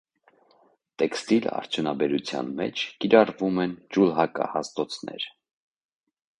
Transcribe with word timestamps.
Տեքստիլ 1.01 1.45
արդյունաբերության 1.57 2.49
մեջ 2.61 2.83
կիրառում 3.05 3.61
են 3.67 3.79
ջուլհակահաստոցներ։ 3.99 5.31